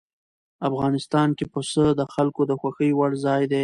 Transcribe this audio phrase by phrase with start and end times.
[0.69, 3.59] افغانستان کې پسه د خلکو د خوښې وړ ځای دی.